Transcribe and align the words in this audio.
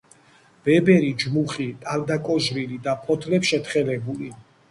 ბებერი 0.67 1.11
ჯმუხი 1.23 1.67
ტანდაკოჟრილი 1.83 2.81
და 2.87 2.97
ფოთლებ 3.05 3.45
შეთხელებული. 3.53 4.35